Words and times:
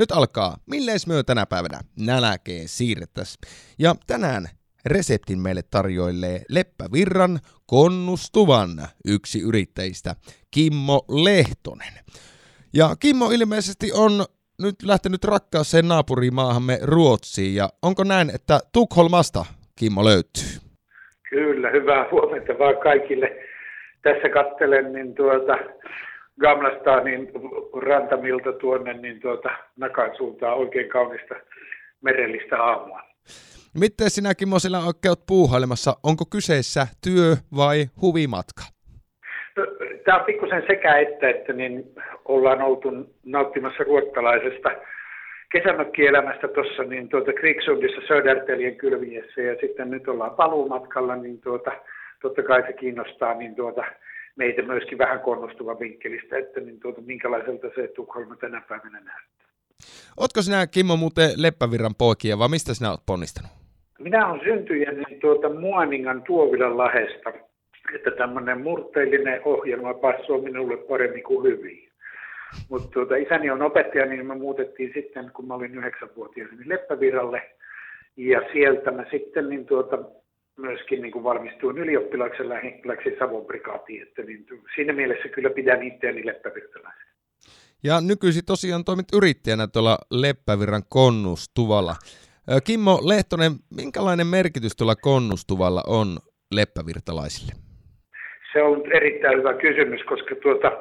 Nyt 0.00 0.12
alkaa, 0.12 0.56
milleis 0.70 1.06
myö 1.06 1.22
tänä 1.22 1.46
päivänä 1.46 1.80
nälkeen 2.06 2.68
siirrettäs. 2.68 3.38
Ja 3.78 3.94
tänään 4.06 4.44
reseptin 4.86 5.38
meille 5.38 5.62
tarjoilee 5.70 6.42
Leppävirran 6.48 7.38
konnustuvan 7.66 8.70
yksi 9.04 9.40
yrittäjistä, 9.40 10.14
Kimmo 10.50 11.04
Lehtonen. 11.08 11.92
Ja 12.74 12.96
Kimmo 13.00 13.30
ilmeisesti 13.30 13.92
on 13.94 14.10
nyt 14.62 14.74
lähtenyt 14.84 15.24
rakkaaseen 15.24 15.88
naapurimaahamme 15.88 16.78
Ruotsiin, 16.82 17.54
ja 17.54 17.68
onko 17.82 18.04
näin, 18.04 18.30
että 18.34 18.60
Tukholmasta 18.72 19.44
Kimmo 19.78 20.04
löytyy? 20.04 20.50
Kyllä, 21.30 21.70
hyvää 21.70 22.06
huomenta 22.10 22.52
vaan 22.58 22.76
kaikille. 22.82 23.36
Tässä 24.02 24.28
kattelen 24.28 24.92
niin 24.92 25.14
tuota, 25.14 25.56
Gamlastanin 26.40 27.30
rantamilta 27.82 28.52
tuonne 28.52 28.92
niin 28.92 29.20
tuota, 29.20 29.50
Nakan 29.76 30.16
suuntaan 30.16 30.56
oikein 30.58 30.88
kaunista 30.88 31.34
merellistä 32.00 32.62
aamua. 32.62 33.02
Miten 33.80 34.10
sinä 34.10 34.34
Kimmo 34.34 34.58
siellä 34.58 34.78
oikein 34.78 35.14
puuhailemassa? 35.26 35.96
Onko 36.02 36.24
kyseessä 36.32 36.86
työ 37.04 37.36
vai 37.56 37.84
huvimatka? 38.02 38.62
No, 39.56 39.66
Tämä 40.04 40.18
on 40.18 40.24
pikkusen 40.24 40.62
sekä 40.66 40.98
että, 40.98 41.28
että 41.28 41.52
niin 41.52 41.84
ollaan 42.24 42.62
oltu 42.62 42.90
nauttimassa 43.24 43.84
ruottalaisesta 43.84 44.70
kesämökkielämästä 45.52 46.48
tuossa 46.48 46.82
niin 46.82 47.08
tuota 47.08 47.32
Kriksundissa 47.32 48.00
Södertelien 48.08 48.76
kylviessä 48.76 49.42
ja 49.42 49.56
sitten 49.60 49.90
nyt 49.90 50.08
ollaan 50.08 50.36
paluumatkalla, 50.36 51.16
niin 51.16 51.40
tuota, 51.40 51.72
totta 52.22 52.42
kai 52.42 52.62
se 52.66 52.72
kiinnostaa 52.72 53.34
niin 53.34 53.54
tuota, 53.54 53.84
meitä 54.40 54.62
myöskin 54.62 54.98
vähän 54.98 55.20
konnustuva 55.20 55.78
vinkkelistä, 55.78 56.38
että 56.38 56.60
niin 56.60 56.80
tuota, 56.80 57.00
minkälaiselta 57.00 57.66
se 57.74 57.88
Tukholma 57.88 58.36
tänä 58.36 58.60
päivänä 58.68 59.00
näyttää. 59.00 59.48
Ootko 60.20 60.42
sinä 60.42 60.66
Kimmo 60.66 60.96
muuten 60.96 61.30
Leppävirran 61.36 61.94
poikia 61.98 62.38
vai 62.38 62.48
mistä 62.48 62.74
sinä 62.74 62.90
olet 62.90 63.06
ponnistanut? 63.06 63.50
Minä 63.98 64.28
olen 64.28 64.40
syntyjä 64.44 64.92
niin 64.92 65.20
tuota 65.20 65.48
Muaningan 65.48 66.22
Tuovilan 66.22 66.76
lahesta, 66.76 67.32
että 67.94 68.10
tämmöinen 68.10 68.60
murteellinen 68.60 69.40
ohjelma 69.44 69.94
passoo 69.94 70.38
minulle 70.42 70.76
paremmin 70.76 71.22
kuin 71.22 71.44
hyvin. 71.48 71.88
Mutta 72.70 72.88
tuota, 72.90 73.16
isäni 73.16 73.50
on 73.50 73.62
opettaja, 73.62 74.06
niin 74.06 74.26
me 74.26 74.34
muutettiin 74.34 74.90
sitten, 74.94 75.30
kun 75.34 75.46
mä 75.46 75.54
olin 75.54 75.78
yhdeksänvuotias, 75.78 76.50
niin 76.50 76.68
Leppäviralle. 76.68 77.42
Ja 78.16 78.40
sieltä 78.52 78.90
mä 78.90 79.04
sitten 79.10 79.48
niin 79.48 79.66
tuota, 79.66 79.98
myöskin 80.60 81.02
niin 81.02 81.12
kuin 81.12 81.24
valmistuin 81.24 81.78
ylioppilaaksi 81.78 82.48
läksin 82.84 83.16
Savon 83.18 83.46
brigaatiin. 83.46 84.02
Että 84.02 84.22
niin, 84.22 84.46
siinä 84.74 84.92
mielessä 84.92 85.28
kyllä 85.28 85.50
pidän 85.50 85.82
itseäni 85.82 86.26
leppävirtalaisen. 86.26 87.06
Ja 87.84 88.00
nykyisin 88.00 88.44
tosiaan 88.46 88.84
toimit 88.84 89.06
yrittäjänä 89.12 89.66
tuolla 89.66 89.98
Leppävirran 90.10 90.82
konnustuvalla. 90.88 91.94
Kimmo 92.64 93.00
Lehtonen, 93.02 93.52
minkälainen 93.76 94.26
merkitys 94.26 94.76
tuolla 94.76 94.96
konnustuvalla 94.96 95.82
on 95.86 96.18
leppävirtalaisille? 96.54 97.52
Se 98.52 98.62
on 98.62 98.92
erittäin 98.92 99.38
hyvä 99.38 99.54
kysymys, 99.54 100.02
koska 100.02 100.34
tuota, 100.42 100.72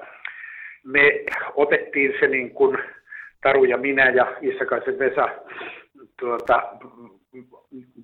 me 0.84 1.26
otettiin 1.56 2.14
se 2.20 2.28
niin 2.28 2.52
kuin 2.52 2.78
Taru 3.44 3.64
ja 3.64 3.78
minä 3.78 4.10
ja 4.10 4.38
Issakaisen 4.42 5.00
Vesa 5.00 5.30
tuota, 6.20 6.64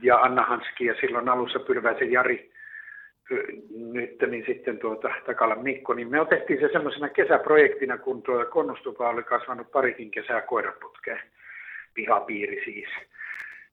ja 0.01 0.17
Anna 0.17 0.43
Hanski 0.43 0.85
ja 0.85 0.95
silloin 1.01 1.29
alussa 1.29 1.59
Pylväisen 1.59 2.11
Jari 2.11 2.51
nyt 3.75 4.21
niin 4.29 4.43
sitten 4.45 4.79
tuota, 4.79 5.09
Takalan 5.25 5.63
Mikko, 5.63 5.93
niin 5.93 6.11
me 6.11 6.21
otettiin 6.21 6.59
se 6.59 6.69
semmoisena 6.71 7.09
kesäprojektina, 7.09 7.97
kun 7.97 8.21
tuota 8.21 8.45
konnustupa 8.45 9.09
oli 9.09 9.23
kasvanut 9.23 9.71
parikin 9.71 10.11
kesää 10.11 10.41
koiraputkeen, 10.41 11.19
pihapiiri 11.93 12.61
siis. 12.65 12.89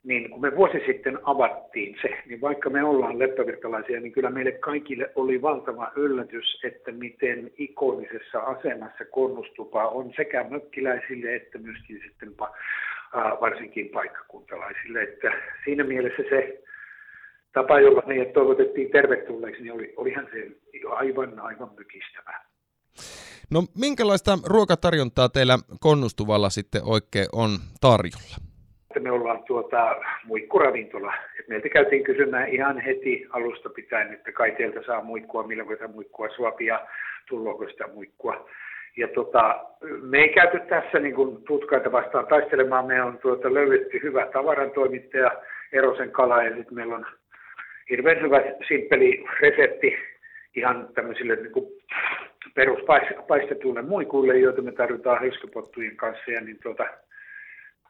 Niin 0.04 0.30
kun 0.30 0.40
me 0.40 0.56
vuosi 0.56 0.82
sitten 0.86 1.18
avattiin 1.22 1.96
se, 2.02 2.08
niin 2.26 2.40
vaikka 2.40 2.70
me 2.70 2.84
ollaan 2.84 3.18
leppävirtalaisia, 3.18 4.00
niin 4.00 4.12
kyllä 4.12 4.30
meille 4.30 4.52
kaikille 4.52 5.10
oli 5.14 5.42
valtava 5.42 5.92
yllätys, 5.96 6.60
että 6.64 6.92
miten 6.92 7.50
ikonisessa 7.58 8.38
asemassa 8.40 9.04
konnustupa 9.04 9.88
on 9.88 10.12
sekä 10.16 10.44
mökkiläisille 10.50 11.34
että 11.34 11.58
myöskin 11.58 12.00
sitten 12.08 12.34
varsinkin 13.14 13.88
paikkakuntalaisille. 13.88 15.02
Että 15.02 15.32
siinä 15.64 15.84
mielessä 15.84 16.22
se 16.30 16.62
tapa, 17.52 17.80
jolla 17.80 18.02
meidät 18.06 18.32
toivotettiin 18.32 18.90
tervetulleeksi, 18.90 19.62
niin 19.62 19.72
oli, 19.72 19.94
olihan 19.96 20.28
se 20.32 20.50
aivan, 20.88 21.40
aivan 21.40 21.70
mykistävää. 21.78 22.44
No 23.50 23.62
minkälaista 23.78 24.38
ruokatarjontaa 24.46 25.28
teillä 25.28 25.58
konnustuvalla 25.80 26.50
sitten 26.50 26.82
oikein 26.84 27.26
on 27.32 27.50
tarjolla? 27.80 28.52
me 29.00 29.10
ollaan 29.10 29.44
tuota, 29.44 29.96
muikkuravintola. 30.24 31.14
Et 31.40 31.48
meiltä 31.48 31.68
käytiin 31.68 32.04
kysymään 32.04 32.48
ihan 32.48 32.80
heti 32.80 33.26
alusta 33.30 33.68
pitäen, 33.68 34.12
että 34.12 34.32
kai 34.32 34.50
teiltä 34.50 34.80
saa 34.86 35.02
muikkua, 35.02 35.46
milloin 35.46 35.68
sitä 35.68 35.88
muikkua 35.88 36.28
suopia, 36.36 36.80
tulloako 37.28 37.68
sitä 37.68 37.88
muikkua. 37.94 38.48
Ja 38.96 39.08
tota, 39.08 39.64
me 40.02 40.18
ei 40.18 40.28
käyty 40.28 40.60
tässä 40.60 40.98
niin 40.98 41.14
kuin 41.14 41.44
tutkaita 41.44 41.92
vastaan 41.92 42.26
taistelemaan. 42.26 42.86
Me 42.86 43.02
on 43.02 43.18
tuota, 43.18 43.54
löydetty 43.54 44.02
hyvä 44.02 44.26
tavarantoimittaja 44.32 45.30
Erosen 45.72 46.10
kala 46.10 46.42
ja 46.42 46.56
sitten 46.56 46.74
meillä 46.74 46.94
on 46.94 47.06
hirveän 47.90 48.22
hyvä 48.22 48.42
simppeli 48.68 49.24
resepti 49.40 49.98
ihan 50.56 50.88
tämmöisille 50.94 51.36
niin 51.36 51.52
kuin 51.52 51.66
peruspaistetuille 52.54 53.82
muikuille, 53.82 54.38
joita 54.38 54.62
me 54.62 54.72
tarvitaan 54.72 55.22
hiskopottujen 55.22 55.96
kanssa. 55.96 56.30
Ja 56.30 56.40
niin 56.40 56.58
tuota, 56.62 56.86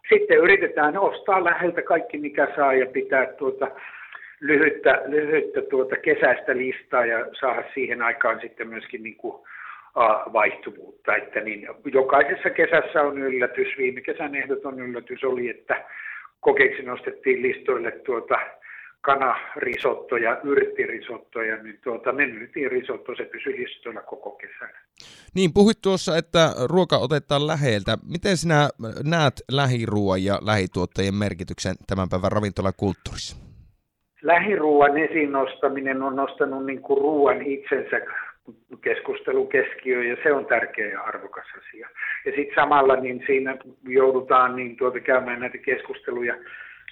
sitten 0.09 0.39
yritetään 0.39 0.99
ostaa 0.99 1.45
läheltä 1.45 1.83
kaikki, 1.83 2.19
mikä 2.19 2.49
saa 2.57 2.75
ja 2.75 2.87
pitää 2.87 3.27
tuota 3.27 3.71
lyhyttä, 4.41 5.03
lyhyttä 5.07 5.63
tuota 5.63 5.97
kesäistä 5.97 6.57
listaa 6.57 7.07
ja 7.07 7.27
saada 7.41 7.65
siihen 7.75 8.03
aikaan 8.03 8.41
sitten 8.41 8.69
myöskin 8.69 9.03
niin 9.03 9.17
kuin, 9.17 9.45
vaihtuvuutta. 10.33 11.17
Että 11.17 11.41
niin, 11.41 11.69
jokaisessa 11.93 12.51
kesässä 12.51 13.03
on 13.03 13.19
yllätys. 13.19 13.69
Viime 13.79 14.01
kesän 14.01 14.35
ehdoton 14.35 14.81
yllätys 14.81 15.25
oli, 15.25 15.49
että 15.49 15.85
kokeeksi 16.41 16.83
nostettiin 16.83 17.43
listoille 17.43 17.91
tuota 17.91 18.39
kanarisotto 19.01 20.17
ja 20.17 20.41
yrttirisottoja, 20.45 21.63
niin 21.63 21.79
tuota, 21.85 22.13
mennytin 22.13 22.71
risotto, 22.71 23.15
se 23.17 23.25
pysyi 23.25 23.57
listoilla 23.57 24.01
koko 24.01 24.31
kesän. 24.31 24.71
Niin, 25.35 25.51
puhuit 25.55 25.79
tuossa, 25.83 26.17
että 26.17 26.53
ruoka 26.69 26.97
otetaan 26.99 27.47
läheltä. 27.47 27.99
Miten 28.13 28.37
sinä 28.37 28.69
näet 29.05 29.35
lähiruoan 29.53 30.25
ja 30.25 30.39
lähituottajien 30.43 31.15
merkityksen 31.15 31.75
tämän 31.87 32.09
päivän 32.09 32.33
ravintolakulttuurissa? 32.33 33.37
Lähiruoan 34.23 34.99
esiin 34.99 35.33
nostaminen 35.33 36.03
on 36.03 36.17
nostanut 36.17 36.67
niin 36.67 36.83
kuin 36.83 37.01
ruoan 37.01 37.43
itsensä 37.43 38.01
keskustelun 38.81 39.49
keskiöön 39.49 40.09
ja 40.09 40.17
se 40.23 40.33
on 40.33 40.47
tärkeä 40.47 40.87
ja 40.87 41.03
arvokas 41.03 41.47
asia. 41.59 41.89
Ja 42.25 42.33
sitten 42.37 42.55
samalla 42.55 42.97
niin 42.97 43.23
siinä 43.27 43.57
joudutaan 43.89 44.57
niin 44.57 44.77
tuota 44.77 45.01
käymään 45.01 45.41
näitä 45.41 45.59
keskusteluja, 45.59 46.35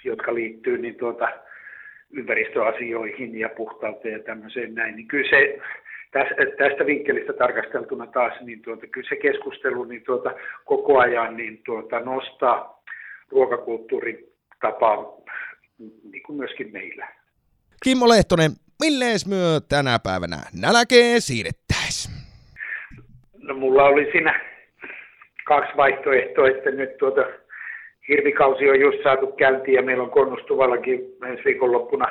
jotka 0.03 0.33
liittyy 0.33 0.77
niin 0.77 0.95
tuota, 0.95 1.27
ympäristöasioihin 2.13 3.39
ja 3.39 3.49
puhtauteen 3.49 4.13
ja 4.13 4.19
tämmöiseen 4.19 4.75
näin, 4.75 4.95
niin 4.95 5.07
kyllä 5.07 5.29
se 5.29 5.59
tästä 6.57 6.85
vinkkelistä 6.85 7.33
tarkasteltuna 7.33 8.07
taas, 8.07 8.41
niin 8.41 8.61
tuota, 8.61 8.87
kyllä 8.87 9.09
se 9.09 9.15
keskustelu 9.15 9.83
niin 9.83 10.03
tuota, 10.03 10.31
koko 10.65 10.99
ajan 10.99 11.37
niin 11.37 11.61
tuota, 11.65 11.99
nostaa 11.99 12.83
ruokakulttuurin 13.29 14.27
tapaa 14.61 14.97
niin 16.11 16.23
kuin 16.23 16.37
myöskin 16.37 16.71
meillä. 16.71 17.07
Kimmo 17.83 18.09
Lehtonen, 18.09 18.51
millees 18.83 19.27
myö 19.27 19.59
tänä 19.69 19.99
päivänä 20.07 20.37
nälkeen 20.61 21.21
siirrettäis? 21.21 21.97
No 23.37 23.53
mulla 23.53 23.83
oli 23.83 24.11
siinä 24.11 24.39
kaksi 25.45 25.77
vaihtoehtoa, 25.77 26.47
että 26.47 26.71
nyt 26.71 26.97
tuota 26.97 27.25
hirvikausi 28.07 28.69
on 28.69 28.79
just 28.79 29.03
saatu 29.03 29.27
käyntiin 29.27 29.75
ja 29.75 29.81
meillä 29.81 30.03
on 30.03 30.11
Konnustuvallakin 30.11 30.99
ensi 31.29 31.45
viikonloppuna 31.45 32.07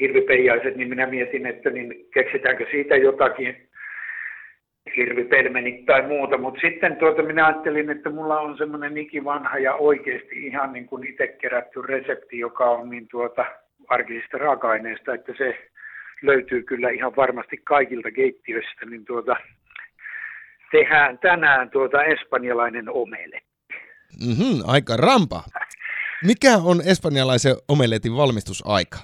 hirvipeijaiset, 0.00 0.76
niin 0.76 0.88
minä 0.88 1.06
mietin, 1.06 1.46
että 1.46 1.70
niin 1.70 1.94
keksitäänkö 2.14 2.66
siitä 2.70 2.96
jotakin 2.96 3.68
hirvipelmenit 4.96 5.86
tai 5.86 6.02
muuta, 6.02 6.38
mutta 6.38 6.60
sitten 6.60 6.96
tuota 6.96 7.22
minä 7.22 7.46
ajattelin, 7.46 7.90
että 7.90 8.10
mulla 8.10 8.40
on 8.40 8.58
semmoinen 8.58 8.98
ikivanha 8.98 9.58
ja 9.58 9.74
oikeasti 9.74 10.46
ihan 10.46 10.72
niin 10.72 10.86
kuin 10.86 11.06
itse 11.06 11.28
kerätty 11.28 11.82
resepti, 11.82 12.38
joka 12.38 12.64
on 12.70 12.90
niin 12.90 13.08
tuota 13.10 13.44
arkisista 13.88 14.38
raaka-aineista, 14.38 15.14
että 15.14 15.32
se 15.38 15.56
löytyy 16.22 16.62
kyllä 16.62 16.90
ihan 16.90 17.16
varmasti 17.16 17.56
kaikilta 17.64 18.10
keittiöistä, 18.10 18.86
niin 18.86 19.04
tuota, 19.04 19.36
tehdään 20.70 21.18
tänään 21.18 21.70
tuota 21.70 22.04
espanjalainen 22.04 22.88
omele. 22.88 23.40
Mm-hmm, 24.26 24.62
aika 24.66 24.96
rampa. 24.96 25.42
Mikä 26.24 26.52
on 26.64 26.80
espanjalaisen 26.90 27.56
omeletin 27.68 28.16
valmistusaika? 28.16 28.98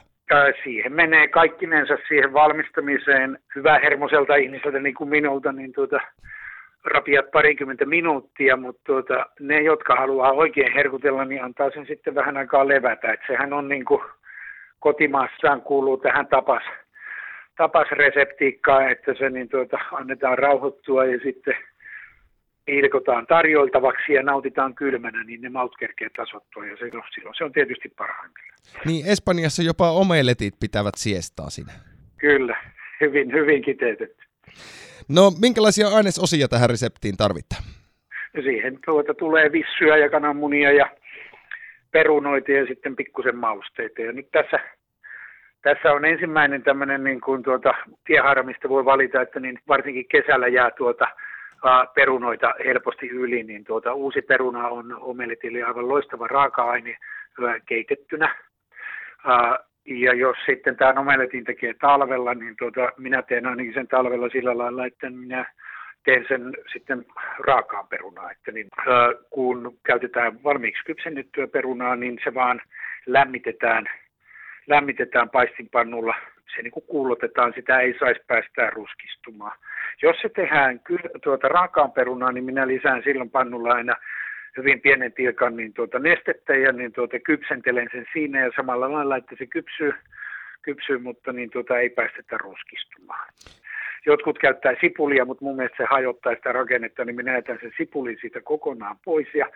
Siihen 0.64 0.92
menee 0.92 1.28
kaikkinensa 1.28 1.94
siihen 2.08 2.32
valmistamiseen 2.32 3.38
hyvää 3.54 3.78
hermoselta 3.78 4.36
ihmiseltä 4.36 4.78
niin 4.78 4.94
kuin 4.94 5.10
minulta, 5.10 5.52
niin 5.52 5.72
tuota, 5.72 6.00
rapiat 6.84 7.30
parikymmentä 7.30 7.84
minuuttia, 7.86 8.56
mutta 8.56 8.82
tuota, 8.86 9.26
ne, 9.40 9.62
jotka 9.62 9.96
haluaa 9.96 10.32
oikein 10.32 10.72
herkutella, 10.72 11.24
niin 11.24 11.44
antaa 11.44 11.70
sen 11.70 11.86
sitten 11.86 12.14
vähän 12.14 12.36
aikaa 12.36 12.68
levätä. 12.68 13.12
Et 13.12 13.20
sehän 13.26 13.52
on 13.52 13.68
niin 13.68 13.84
kuin 13.84 14.02
kotimaassaan 14.80 15.62
kuuluu 15.62 15.96
tähän 15.96 16.26
tapas, 16.26 16.62
tapasreseptiikkaan, 17.56 18.90
että 18.90 19.14
se 19.18 19.30
niin 19.30 19.48
tuota, 19.48 19.78
annetaan 19.92 20.38
rauhoittua 20.38 21.04
ja 21.04 21.18
sitten 21.22 21.54
ilkotaan 22.66 23.26
tarjoiltavaksi 23.26 24.12
ja 24.12 24.22
nautitaan 24.22 24.74
kylmänä, 24.74 25.24
niin 25.24 25.40
ne 25.40 25.48
maut 25.48 25.76
kerkee 25.78 26.08
tasottua 26.16 26.66
ja 26.66 26.76
se, 26.76 26.84
no, 26.84 27.02
silloin 27.14 27.34
se 27.38 27.44
on 27.44 27.52
tietysti 27.52 27.88
parhaimmillaan. 27.88 28.58
Niin 28.86 29.06
Espanjassa 29.06 29.62
jopa 29.62 29.90
omeletit 29.90 30.54
pitävät 30.60 30.94
siestaa 30.96 31.50
sinä. 31.50 31.72
Kyllä, 32.18 32.56
hyvin, 33.00 33.32
hyvin 33.32 33.62
kiteytetty. 33.62 34.24
No 35.08 35.32
minkälaisia 35.40 35.88
ainesosia 35.88 36.48
tähän 36.48 36.70
reseptiin 36.70 37.16
tarvitaan? 37.16 37.62
Siihen 38.42 38.78
tuota, 38.84 39.14
tulee 39.14 39.52
vissyä 39.52 39.96
ja 39.96 40.10
kananmunia 40.10 40.72
ja 40.72 40.90
perunoita 41.90 42.52
ja 42.52 42.66
sitten 42.66 42.96
pikkusen 42.96 43.36
mausteita. 43.36 44.02
Ja 44.02 44.12
nyt 44.12 44.30
tässä, 44.30 44.58
tässä 45.62 45.92
on 45.92 46.04
ensimmäinen 46.04 46.62
tämmöinen 46.62 47.04
niin 47.04 47.20
kuin 47.20 47.42
tuota, 47.42 47.74
tiehaara, 48.04 48.42
mistä 48.42 48.68
voi 48.68 48.84
valita, 48.84 49.20
että 49.20 49.40
niin 49.40 49.58
varsinkin 49.68 50.08
kesällä 50.08 50.48
jää 50.48 50.70
tuota, 50.70 51.08
perunoita 51.94 52.54
helposti 52.64 53.08
yli, 53.08 53.42
niin 53.42 53.64
tuota, 53.64 53.94
uusi 53.94 54.22
peruna 54.22 54.68
on 54.68 54.96
omeletille 55.00 55.62
aivan 55.62 55.88
loistava 55.88 56.26
raaka-aine 56.26 56.96
keitettynä. 57.66 58.34
Ja 59.86 60.14
jos 60.14 60.36
sitten 60.46 60.76
tämä 60.76 61.00
omeletin 61.00 61.44
tekee 61.44 61.74
talvella, 61.80 62.34
niin 62.34 62.54
tuota, 62.58 62.92
minä 62.96 63.22
teen 63.22 63.46
ainakin 63.46 63.74
sen 63.74 63.88
talvella 63.88 64.28
sillä 64.28 64.58
lailla, 64.58 64.86
että 64.86 65.10
minä 65.10 65.44
teen 66.04 66.24
sen 66.28 66.52
sitten 66.72 67.04
raakaan 67.38 67.88
perunaa. 67.88 68.30
Että 68.30 68.52
niin, 68.52 68.68
kun 69.30 69.78
käytetään 69.86 70.42
valmiiksi 70.44 70.84
kypsennettyä 70.84 71.46
perunaa, 71.46 71.96
niin 71.96 72.18
se 72.24 72.34
vaan 72.34 72.60
lämmitetään, 73.06 73.86
lämmitetään 74.66 75.30
paistinpannulla. 75.30 76.14
Se 76.56 76.62
niin 76.62 76.70
kuin 76.70 76.86
kuulotetaan, 76.86 77.52
sitä 77.54 77.80
ei 77.80 77.98
saisi 77.98 78.20
päästää 78.26 78.70
ruskistumaan. 78.70 79.58
Jos 80.02 80.16
se 80.22 80.28
tehdään 80.28 80.80
tuota 81.22 81.48
raakaan 81.48 81.92
perunaa, 81.92 82.32
niin 82.32 82.44
minä 82.44 82.66
lisään 82.66 83.02
silloin 83.02 83.30
pannulla 83.30 83.74
aina 83.74 83.96
hyvin 84.56 84.80
pienen 84.80 85.12
tilkan 85.12 85.56
niin 85.56 85.72
tuota 85.72 85.98
nestettä 85.98 86.54
ja 86.54 86.72
niin 86.72 86.92
tuota 86.92 87.18
kypsentelen 87.18 87.88
sen 87.92 88.06
siinä 88.12 88.40
ja 88.40 88.50
samalla 88.56 88.92
lailla, 88.92 89.16
että 89.16 89.34
se 89.38 89.46
kypsyy, 89.46 89.92
kypsyy 90.62 90.98
mutta 90.98 91.32
niin 91.32 91.50
tuota 91.50 91.78
ei 91.78 91.90
päästetä 91.90 92.38
ruskistumaan. 92.38 93.28
Jotkut 94.06 94.38
käyttää 94.38 94.74
sipulia, 94.80 95.24
mutta 95.24 95.44
mun 95.44 95.56
mielestä 95.56 95.76
se 95.76 95.86
hajottaa 95.90 96.34
sitä 96.34 96.52
rakennetta, 96.52 97.04
niin 97.04 97.16
minä 97.16 97.34
jätän 97.34 97.58
sen 97.60 97.72
sipulin 97.76 98.18
siitä 98.20 98.40
kokonaan 98.40 98.96
pois. 99.04 99.34
Ja 99.34 99.46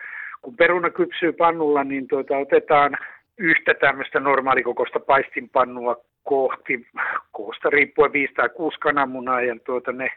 kun 0.41 0.55
peruna 0.55 0.89
kypsyy 0.89 1.31
pannulla, 1.31 1.83
niin 1.83 2.07
tuota, 2.07 2.37
otetaan 2.37 2.97
yhtä 3.37 3.73
tämmöistä 3.73 4.19
normaalikokoista 4.19 4.99
paistinpannua 4.99 6.01
kohti, 6.23 6.87
koosta 7.31 7.69
riippuen 7.69 8.13
5 8.13 8.33
tai 8.33 8.49
6 8.49 8.79
kananmunaa 8.79 9.41
ja 9.41 9.55
tuota, 9.65 9.91
ne 9.91 10.11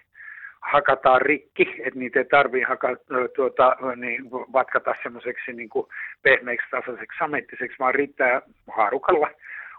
hakataan 0.60 1.22
rikki, 1.22 1.74
että 1.78 1.98
niitä 1.98 2.18
ei 2.18 2.24
tarvitse 2.24 2.68
haka, 2.68 2.96
tuota, 3.36 3.76
niin, 3.96 4.30
vatkata 4.30 4.94
semmoiseksi 5.02 5.52
niin 5.52 5.70
pehmeäksi 6.22 6.66
tasaiseksi 6.70 7.18
samettiseksi, 7.18 7.78
vaan 7.78 7.94
riittää 7.94 8.42
haarukalla 8.76 9.30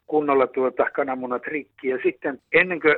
kunnolla 0.07 0.47
tuota 0.47 0.89
kananmunat 0.93 1.47
rikki. 1.47 1.89
Ja 1.89 1.97
sitten 2.03 2.39
ennen 2.53 2.79
kuin 2.81 2.95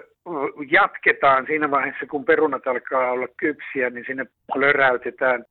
jatketaan 0.71 1.45
siinä 1.45 1.71
vaiheessa, 1.71 2.05
kun 2.05 2.25
perunat 2.25 2.67
alkaa 2.67 3.11
olla 3.11 3.27
kypsiä, 3.37 3.89
niin 3.89 4.05
sinne 4.07 4.25
löräytetään 4.55 5.45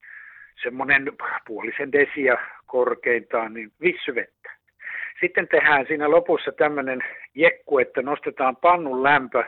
semmoinen 0.63 1.13
puolisen 1.47 1.93
desiä 1.93 2.39
korkeintaan 2.67 3.55
niin 3.55 3.73
vissyvettä. 3.81 4.52
Sitten 5.21 5.49
tehdään 5.49 5.87
siinä 5.87 6.11
lopussa 6.11 6.53
tämmöinen 6.53 7.01
jekku, 7.35 7.79
että 7.79 8.03
nostetaan 8.03 8.57
pannun 8.57 9.03
lämpö 9.03 9.45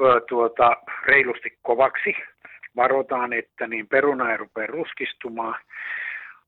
ö, 0.00 0.20
tuota, 0.28 0.76
reilusti 1.04 1.58
kovaksi. 1.62 2.16
Varotaan, 2.76 3.32
että 3.32 3.66
niin 3.66 3.88
peruna 3.88 4.30
ei 4.30 4.36
rupea 4.36 4.66
ruskistumaan, 4.66 5.60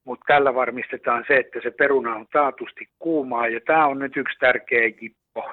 mutta 0.05 0.25
tällä 0.27 0.55
varmistetaan 0.55 1.25
se, 1.29 1.37
että 1.37 1.61
se 1.63 1.71
peruna 1.71 2.15
on 2.15 2.27
taatusti 2.33 2.89
kuumaa. 2.99 3.49
Ja 3.49 3.61
tämä 3.61 3.87
on 3.87 3.99
nyt 3.99 4.17
yksi 4.17 4.39
tärkeä 4.39 4.91
jippo. 5.01 5.53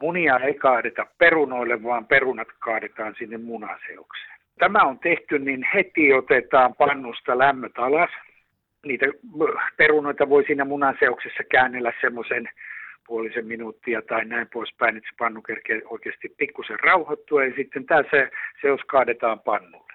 Munia 0.00 0.38
ei 0.38 0.54
kaadeta 0.54 1.06
perunoille, 1.18 1.82
vaan 1.82 2.06
perunat 2.06 2.48
kaadetaan 2.58 3.14
sinne 3.18 3.38
munaseokseen. 3.38 4.32
Tämä 4.58 4.82
on 4.82 4.98
tehty, 4.98 5.38
niin 5.38 5.66
heti 5.74 6.12
otetaan 6.12 6.74
pannusta 6.74 7.38
lämmöt 7.38 7.72
alas. 7.78 8.10
Niitä 8.86 9.06
perunoita 9.76 10.28
voi 10.28 10.44
siinä 10.44 10.64
munaseoksessa 10.64 11.42
käännellä 11.50 11.92
semmoisen 12.00 12.48
puolisen 13.06 13.46
minuuttia 13.46 14.02
tai 14.02 14.24
näin 14.24 14.48
poispäin, 14.52 14.96
että 14.96 15.10
se 15.10 15.16
pannu 15.18 15.42
kerkee 15.42 15.82
oikeasti 15.84 16.34
pikkusen 16.36 16.80
rauhoittua 16.80 17.44
ja 17.44 17.52
sitten 17.56 17.86
tämä 17.86 18.02
se 18.10 18.30
seos 18.60 18.80
kaadetaan 18.86 19.40
pannulle. 19.40 19.92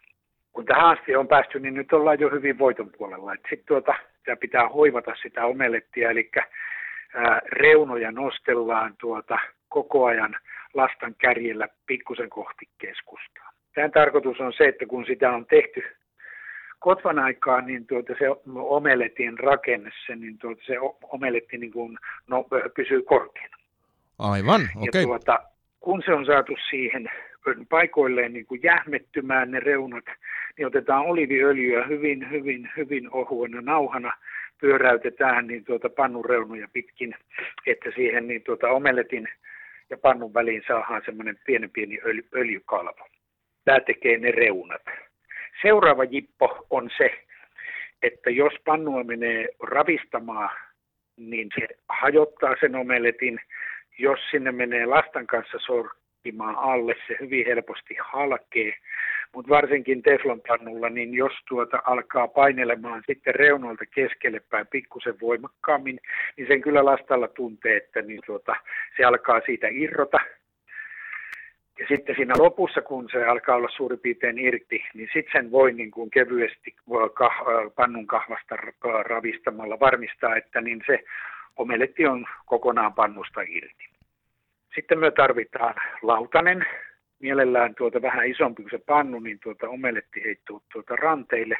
Kun 0.53 0.65
tähän 0.65 0.85
asti 0.85 1.15
on 1.15 1.27
päästy, 1.27 1.59
niin 1.59 1.73
nyt 1.73 1.93
ollaan 1.93 2.19
jo 2.19 2.29
hyvin 2.29 2.57
voiton 2.57 2.89
puolella. 2.97 3.35
Sitten 3.35 3.65
tuota, 3.67 3.93
pitää 4.39 4.69
hoivata 4.69 5.15
sitä 5.21 5.45
omelettia, 5.45 6.09
eli 6.09 6.29
ää, 6.35 7.41
reunoja 7.51 8.11
nostellaan 8.11 8.93
tuota 8.99 9.39
koko 9.69 10.05
ajan 10.05 10.35
lastan 10.73 11.15
kärjellä 11.17 11.67
pikkusen 11.85 12.29
kohti 12.29 12.65
keskustaa. 12.77 13.51
Tämän 13.75 13.91
tarkoitus 13.91 14.39
on 14.39 14.53
se, 14.53 14.67
että 14.67 14.85
kun 14.85 15.05
sitä 15.05 15.31
on 15.31 15.45
tehty 15.45 15.83
kotvan 16.79 17.19
aikaan 17.19 17.65
niin 17.65 17.87
tuota 17.87 18.13
se 18.19 18.25
omeletin 18.55 19.39
rakenne, 19.39 19.91
se, 20.05 20.15
niin 20.15 20.37
tuota 20.37 20.61
se 20.65 20.75
omeletti 21.03 21.57
niin 21.57 21.71
kuin, 21.71 21.97
no, 22.27 22.45
pysyy 22.75 23.01
korkeana. 23.01 23.57
Aivan, 24.19 24.61
okei. 24.61 24.87
Okay. 24.87 25.03
tuota, 25.03 25.39
kun 25.79 26.03
se 26.05 26.13
on 26.13 26.25
saatu 26.25 26.53
siihen 26.69 27.09
paikoilleen 27.69 28.33
niin 28.33 28.45
kuin 28.45 28.63
jähmettymään 28.63 29.51
ne 29.51 29.59
reunat, 29.59 30.05
niin 30.57 30.67
otetaan 30.67 31.05
oliviöljyä 31.05 31.85
hyvin, 31.85 32.31
hyvin, 32.31 32.69
hyvin 32.77 33.09
ohuena 33.11 33.61
nauhana, 33.61 34.13
pyöräytetään 34.61 35.47
niin 35.47 35.65
tuota 35.65 35.89
pannun 35.89 36.25
reunoja 36.25 36.67
pitkin, 36.73 37.15
että 37.65 37.89
siihen 37.95 38.27
niin 38.27 38.43
tuota 38.43 38.69
omeletin 38.69 39.27
ja 39.89 39.97
pannun 39.97 40.33
väliin 40.33 40.63
saadaan 40.67 41.01
semmoinen 41.05 41.39
pienen 41.45 41.69
pieni 41.69 41.99
öljy, 42.05 42.27
öljykalvo. 42.35 43.07
Tämä 43.65 43.79
tekee 43.79 44.17
ne 44.17 44.31
reunat. 44.31 44.81
Seuraava 45.61 46.03
jippo 46.03 46.65
on 46.69 46.89
se, 46.97 47.11
että 48.03 48.29
jos 48.29 48.53
pannua 48.65 49.03
menee 49.03 49.49
ravistamaan, 49.63 50.49
niin 51.17 51.49
se 51.59 51.67
hajottaa 51.89 52.55
sen 52.59 52.75
omeletin. 52.75 53.39
Jos 53.99 54.19
sinne 54.31 54.51
menee 54.51 54.85
lastan 54.85 55.27
kanssa 55.27 55.57
sorkkimaan 55.59 56.55
alle, 56.55 56.95
se 57.07 57.17
hyvin 57.19 57.45
helposti 57.45 57.95
halkee. 57.99 58.73
Mutta 59.33 59.49
varsinkin 59.49 60.01
teflonpannulla, 60.01 60.89
niin 60.89 61.13
jos 61.13 61.33
tuota 61.47 61.81
alkaa 61.85 62.27
painelemaan 62.27 63.03
sitten 63.07 63.35
reunoilta 63.35 63.85
keskelle 63.85 64.41
päin 64.49 64.67
pikkusen 64.67 65.19
voimakkaammin, 65.21 65.99
niin 66.37 66.47
sen 66.47 66.61
kyllä 66.61 66.85
lastalla 66.85 67.27
tuntee, 67.27 67.77
että 67.77 68.01
niin 68.01 68.21
tuota, 68.25 68.55
se 68.97 69.05
alkaa 69.05 69.41
siitä 69.45 69.67
irrota 69.71 70.19
ja 71.79 71.85
sitten 71.87 72.15
siinä 72.15 72.33
lopussa, 72.37 72.81
kun 72.81 73.09
se 73.11 73.25
alkaa 73.25 73.55
olla 73.55 73.69
suurin 73.69 73.99
piirtein 73.99 74.39
irti, 74.39 74.83
niin 74.93 75.09
sitten 75.13 75.31
sen 75.31 75.51
voi 75.51 75.73
niin 75.73 75.91
kuin 75.91 76.09
kevyesti 76.09 76.75
kah, 77.13 77.35
pannun 77.75 78.07
kahvasta 78.07 78.55
ravistamalla 79.03 79.79
varmistaa, 79.79 80.35
että 80.35 80.61
niin 80.61 80.83
se 80.87 81.03
omeletti 81.55 82.07
on 82.07 82.25
kokonaan 82.45 82.93
pannusta 82.93 83.41
irti. 83.41 83.89
Sitten 84.75 84.99
me 84.99 85.11
tarvitaan 85.11 85.75
lautanen, 86.01 86.65
mielellään 87.19 87.75
tuota 87.75 88.01
vähän 88.01 88.27
isompi 88.27 88.61
kuin 88.63 88.71
se 88.71 88.83
pannu, 88.85 89.19
niin 89.19 89.39
tuota 89.43 89.69
omeletti 89.69 90.23
heittuu 90.23 90.63
tuota 90.73 90.95
ranteille. 90.95 91.57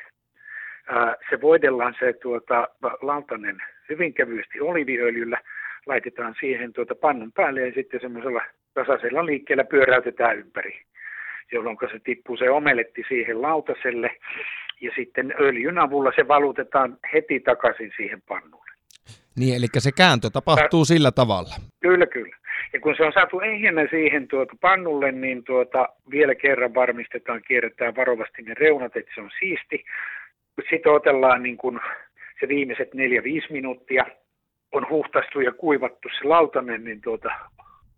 se 1.30 1.42
voidellaan 1.42 1.96
se 2.00 2.14
tuota 2.14 2.68
lautanen 3.02 3.58
hyvin 3.90 4.14
kevyesti 4.14 4.62
oliviöljyllä, 4.62 5.42
laitetaan 5.86 6.36
siihen 6.40 6.74
tuota 6.74 6.96
pannun 6.96 7.32
päälle 7.32 7.62
ja 7.62 7.74
sitten 7.74 8.00
semmoisella 8.00 8.42
tasaisella 8.78 9.26
liikkeellä 9.26 9.64
pyöräytetään 9.64 10.38
ympäri, 10.38 10.82
jolloin 11.52 11.78
se 11.92 12.00
tippuu 12.04 12.38
se 12.38 12.50
omeletti 12.50 13.04
siihen 13.08 13.42
lautaselle 13.42 14.10
ja 14.82 14.92
sitten 14.96 15.34
öljyn 15.40 15.80
avulla 15.80 16.12
se 16.16 16.28
valutetaan 16.28 16.98
heti 17.14 17.40
takaisin 17.40 17.92
siihen 17.98 18.22
pannulle. 18.22 18.72
Niin, 19.38 19.56
eli 19.56 19.68
se 19.78 19.92
kääntö 19.92 20.30
tapahtuu 20.30 20.84
Tää, 20.86 20.96
sillä 20.96 21.12
tavalla. 21.12 21.56
Kyllä, 21.82 22.06
kyllä. 22.06 22.36
Ja 22.74 22.80
kun 22.80 22.96
se 22.98 23.04
on 23.04 23.14
saatu 23.14 23.40
ehjänä 23.40 23.88
siihen 23.90 24.28
tuota 24.28 24.54
pannulle, 24.62 25.12
niin 25.12 25.44
tuota, 25.44 25.90
vielä 26.12 26.36
kerran 26.36 26.74
varmistetaan, 26.76 27.42
kierretään 27.48 27.96
varovasti 27.96 28.42
ne 28.42 28.54
reunat, 28.54 28.98
että 28.98 29.12
se 29.16 29.22
on 29.22 29.30
siisti. 29.40 29.86
Sitten 30.70 30.92
otellaan 30.92 31.44
niin 31.44 31.58
kuin 31.58 31.80
se 32.40 32.48
viimeiset 32.48 32.90
4-5 32.94 32.98
minuuttia, 33.50 34.06
on 34.72 34.90
huhtastu 34.90 35.42
ja 35.42 35.52
kuivattu 35.52 36.10
se 36.10 36.28
lautanen, 36.28 36.84
niin 36.84 37.02
tuota, 37.02 37.30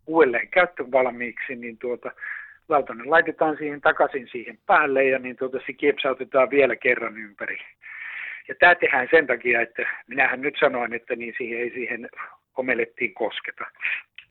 uudelleen 0.10 0.48
käyttövalmiiksi, 0.48 1.56
niin 1.56 1.78
tuota, 1.78 2.12
lautanen 2.70 3.10
laitetaan 3.10 3.58
siihen 3.58 3.82
takaisin 3.82 4.28
siihen 4.32 4.58
päälle 4.66 5.04
ja 5.04 5.20
niin 5.20 5.36
tuota, 5.36 5.60
se 5.66 5.74
kiepsautetaan 5.74 6.50
vielä 6.50 6.76
kerran 6.76 7.18
ympäri. 7.18 7.58
Ja 8.48 8.56
tämä 8.60 8.76
tehdään 8.76 9.08
sen 9.12 9.28
takia, 9.28 9.62
että 9.62 9.88
minähän 10.08 10.42
nyt 10.42 10.56
sanoin, 10.60 10.94
että 10.94 11.16
niin 11.16 11.34
siihen 11.38 11.60
ei 11.60 11.70
siihen 11.70 12.10
omelettiin 12.58 13.14
kosketa. 13.14 13.66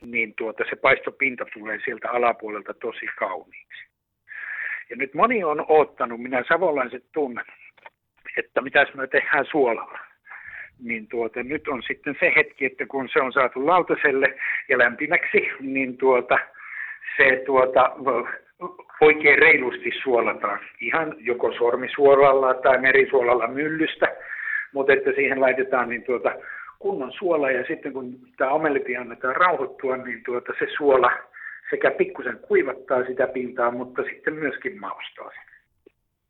Niin 0.07 0.35
tuota, 0.35 0.65
se 0.71 0.77
paistopinta 0.77 1.45
tulee 1.55 1.79
sieltä 1.85 2.11
alapuolelta 2.11 2.75
tosi 2.75 3.07
kauniiksi. 3.19 3.85
Ja 4.91 4.97
nyt 4.97 5.15
moni 5.15 5.45
on 5.45 5.65
ottanut, 5.69 6.23
minä 6.23 6.45
savolaiset 6.49 7.05
tunnen, 7.13 7.45
että 8.37 8.61
mitäs 8.61 8.95
me 8.95 9.07
tehdään 9.07 9.47
suolalla. 9.51 9.98
Niin 10.85 11.07
tuota, 11.09 11.43
nyt 11.43 11.69
on 11.69 11.83
sitten 11.83 12.17
se 12.21 12.33
hetki, 12.37 12.65
että 12.65 12.87
kun 12.87 13.09
se 13.13 13.21
on 13.21 13.33
saatu 13.33 13.67
lautaselle 13.67 14.35
ja 14.69 14.79
lämpimäksi, 14.79 15.51
niin 15.61 15.97
tuota, 15.97 16.39
se 17.17 17.43
tuota, 17.47 17.93
oikein 19.01 19.39
reilusti 19.39 19.91
suolataan. 20.03 20.61
Ihan 20.81 21.15
joko 21.19 21.53
sormisuolalla 21.53 22.55
tai 22.55 22.79
merisuolalla 22.79 23.47
myllystä, 23.47 24.17
mutta 24.73 24.93
että 24.93 25.13
siihen 25.13 25.41
laitetaan 25.41 25.89
niin 25.89 26.03
tuota, 26.03 26.33
kunnon 26.79 27.13
suola 27.13 27.51
ja 27.51 27.65
sitten 27.67 27.93
kun 27.93 28.19
tämä 28.37 28.51
omeletti 28.51 28.97
annetaan 28.97 29.37
rauhoittua, 29.37 29.97
niin 29.97 30.23
tuota, 30.25 30.53
se 30.59 30.67
suola 30.77 31.11
sekä 31.71 31.91
pikkusen 31.91 32.39
kuivattaa 32.39 33.05
sitä 33.05 33.27
pintaa, 33.27 33.71
mutta 33.71 34.03
sitten 34.03 34.35
myöskin 34.35 34.81
maustaa 34.81 35.31
sen. 35.31 35.43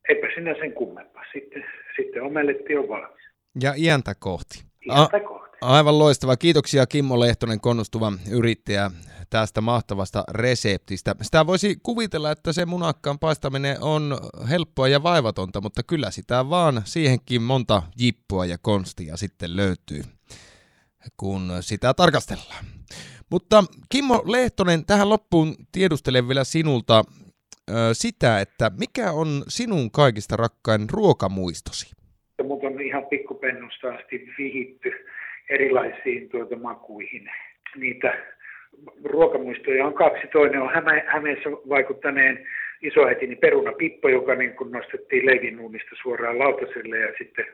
Eipä 0.08 0.28
sinä 0.34 0.54
sen 0.54 0.72
kummempaa. 0.72 1.24
Sitten, 1.32 1.64
sitten 1.96 2.22
omeletti 2.22 2.76
on 2.76 2.88
valmis. 2.88 3.28
Ja 3.60 3.74
iäntä 3.76 4.14
kohti. 4.14 4.64
Iäntä 4.86 5.20
kohti. 5.20 5.58
Aivan 5.60 5.98
loistava. 5.98 6.36
Kiitoksia 6.36 6.86
Kimmo 6.86 7.20
Lehtonen, 7.20 7.60
konnustuva 7.60 8.12
yrittäjä, 8.30 8.90
tästä 9.30 9.60
mahtavasta 9.60 10.24
reseptistä. 10.30 11.14
Sitä 11.22 11.46
voisi 11.46 11.76
kuvitella, 11.82 12.30
että 12.30 12.52
se 12.52 12.66
munakkaan 12.66 13.18
paistaminen 13.18 13.82
on 13.82 14.18
helppoa 14.48 14.88
ja 14.88 15.02
vaivatonta, 15.02 15.60
mutta 15.60 15.82
kyllä 15.82 16.10
sitä 16.10 16.50
vaan 16.50 16.82
siihenkin 16.84 17.42
monta 17.42 17.82
jippua 17.98 18.46
ja 18.46 18.58
konstia 18.58 19.16
sitten 19.16 19.56
löytyy, 19.56 20.04
kun 21.16 21.52
sitä 21.60 21.94
tarkastellaan. 21.94 22.64
Mutta 23.30 23.64
Kimmo 23.88 24.22
Lehtonen, 24.26 24.86
tähän 24.86 25.08
loppuun 25.08 25.56
tiedustelen 25.72 26.28
vielä 26.28 26.44
sinulta 26.44 27.04
ö, 27.70 27.74
sitä, 27.92 28.40
että 28.40 28.70
mikä 28.78 29.12
on 29.12 29.44
sinun 29.48 29.90
kaikista 29.90 30.36
rakkain 30.36 30.90
ruokamuistosi? 30.90 31.97
Mut 32.44 32.64
on 32.64 32.80
ihan 32.80 33.06
pikkupennusta 33.06 33.94
asti 33.94 34.28
vihitty 34.38 35.06
erilaisiin 35.50 36.28
tuota 36.28 36.56
makuihin. 36.56 37.30
Niitä 37.76 38.18
ruokamuistoja 39.04 39.86
on 39.86 39.94
kaksi. 39.94 40.26
Toinen 40.26 40.62
on 40.62 40.74
Häme, 40.74 41.04
Hämeessä 41.06 41.50
vaikuttaneen 41.50 42.46
isoäitini 42.82 43.36
perunapippo, 43.36 44.08
joka 44.08 44.34
niin 44.34 44.54
kun 44.54 44.72
nostettiin 44.72 45.26
leivinuunista 45.26 45.90
suoraan 46.02 46.38
lautaselle 46.38 46.98
ja 46.98 47.12
sitten 47.18 47.46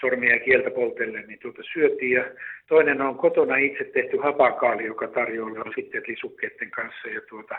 sormia 0.00 0.34
ja 0.34 0.40
kieltä 0.40 0.70
poltelle, 0.70 1.22
niin 1.22 1.38
tuota 1.38 1.62
syötiin. 1.72 2.12
Ja 2.12 2.24
toinen 2.68 3.00
on 3.00 3.18
kotona 3.18 3.56
itse 3.56 3.84
tehty 3.84 4.16
hapakaali, 4.16 4.84
joka 4.84 5.08
tarjoilla 5.08 5.72
sitten 5.74 6.02
lisukkeiden 6.06 6.70
kanssa. 6.70 7.08
Ja 7.08 7.20
tuota, 7.28 7.54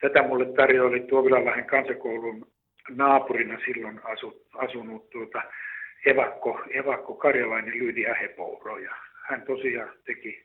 tätä 0.00 0.22
mulle 0.22 0.46
tarjoili 0.56 1.00
Tuovilalahden 1.00 1.64
kansakoulun 1.64 2.46
naapurina 2.90 3.58
silloin 3.64 4.00
asu, 4.04 4.46
asunut 4.54 5.10
tuota, 5.10 5.42
evakko, 6.06 6.60
evakko 6.70 7.14
karjalainen 7.14 7.78
Lyydi 7.78 8.06
Ähepouro. 8.06 8.78
Ja 8.78 8.90
hän 9.28 9.42
tosiaan 9.42 9.90
teki 10.06 10.44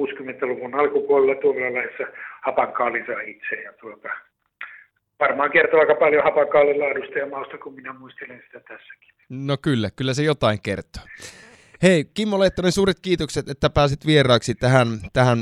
60-luvun 0.00 0.74
alkupuolella 0.74 1.40
Tuovilalahdessa 1.40 2.04
hapankaalinsa 2.42 3.20
itse. 3.20 3.56
Ja 3.56 3.72
tuota, 3.72 4.08
varmaan 5.20 5.50
kertoo 5.50 5.80
aika 5.80 5.94
paljon 5.94 6.24
hapankaalin 6.24 6.80
laadusta 6.80 7.18
ja 7.18 7.26
mausta, 7.26 7.58
kun 7.58 7.74
minä 7.74 7.92
muistelen 7.92 8.42
sitä 8.46 8.60
tässäkin. 8.60 9.14
No 9.28 9.56
kyllä, 9.62 9.90
kyllä 9.96 10.14
se 10.14 10.22
jotain 10.22 10.58
kertoo. 10.62 11.02
Hei, 11.82 12.04
Kimmo 12.14 12.38
Lehtonen, 12.38 12.72
suuret 12.72 12.96
kiitokset, 13.02 13.48
että 13.48 13.70
pääsit 13.70 14.06
vieraaksi 14.06 14.54
tähän, 14.54 14.86
tähän 15.12 15.38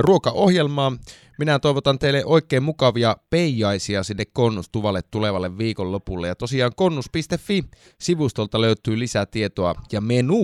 ruokaohjelmaan. 0.00 0.98
Minä 1.42 1.58
toivotan 1.58 1.98
teille 1.98 2.22
oikein 2.36 2.62
mukavia 2.62 3.12
peijaisia 3.30 4.02
sinne 4.02 4.24
Konnustuvalle 4.32 5.00
tulevalle 5.12 5.58
viikonlopulle. 5.58 6.26
Ja 6.28 6.34
tosiaan 6.34 6.72
konnus.fi-sivustolta 6.76 8.60
löytyy 8.60 8.98
lisää 8.98 9.26
tietoa 9.26 9.72
ja 9.92 10.00
menu 10.00 10.42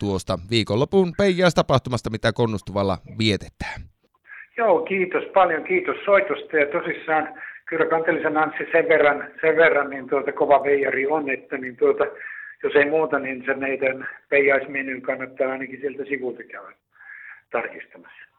tuosta 0.00 0.38
viikonlopun 0.50 1.12
peijaistapahtumasta, 1.18 2.10
mitä 2.10 2.32
Konnustuvalla 2.32 2.96
vietetään. 3.18 3.80
Joo, 4.56 4.80
kiitos 4.80 5.24
paljon, 5.34 5.64
kiitos 5.64 5.96
soitosta 6.04 6.56
ja 6.56 6.66
tosissaan 6.66 7.24
kyllä 7.68 7.86
Kantelisen 7.86 8.36
Anssi 8.36 8.64
sen 8.72 8.88
verran, 8.88 9.18
sen 9.40 9.56
verran 9.56 9.90
niin 9.90 10.08
tuota, 10.08 10.32
kova 10.32 10.62
veijari 10.62 11.06
on, 11.06 11.30
että 11.30 11.58
niin 11.58 11.76
tuota, 11.76 12.04
jos 12.62 12.74
ei 12.74 12.90
muuta, 12.90 13.18
niin 13.18 13.42
se 13.46 13.54
meidän 13.54 14.08
peijaismenyn 14.28 15.02
kannattaa 15.02 15.50
ainakin 15.52 15.80
sieltä 15.80 16.04
sivulta 16.04 16.42
käydä 16.42 16.76
tarkistamassa. 17.50 18.29